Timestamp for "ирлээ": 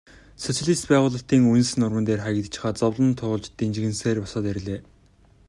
4.51-4.79